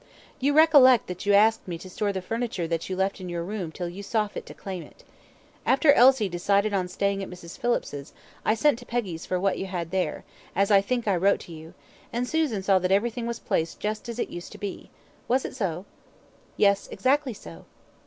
"You 0.39 0.53
recollect 0.53 1.05
that 1.05 1.27
you 1.27 1.33
asked 1.35 1.67
me 1.67 1.77
to 1.77 1.87
store 1.87 2.11
the 2.11 2.23
furniture 2.23 2.67
that 2.67 2.89
you 2.89 2.95
left 2.95 3.21
in 3.21 3.29
your 3.29 3.43
room 3.43 3.71
till 3.71 3.87
you 3.87 4.01
saw 4.01 4.27
fit 4.27 4.47
to 4.47 4.53
claim 4.55 4.81
it. 4.81 5.03
After 5.63 5.93
Elsie 5.93 6.27
decided 6.27 6.73
on 6.73 6.87
staying 6.87 7.21
at 7.21 7.29
Mrs. 7.29 7.55
Phillips's, 7.59 8.11
I 8.43 8.55
sent 8.55 8.79
to 8.79 8.85
Peggy's 8.87 9.27
for 9.27 9.39
what 9.39 9.59
you 9.59 9.67
had 9.67 9.91
there, 9.91 10.23
as 10.55 10.71
I 10.71 10.81
think 10.81 11.07
I 11.07 11.15
wrote 11.15 11.41
to 11.41 11.51
you, 11.51 11.75
and 12.11 12.27
Susan 12.27 12.63
saw 12.63 12.79
that 12.79 12.91
everything 12.91 13.27
was 13.27 13.37
placed 13.37 13.79
just 13.79 14.09
as 14.09 14.17
it 14.17 14.29
used 14.29 14.51
to 14.53 14.57
be. 14.57 14.89
Was 15.27 15.45
it 15.45 15.55
so?" 15.55 15.85
"Yes; 16.57 16.87
exactly 16.91 17.35
so." 17.35 17.65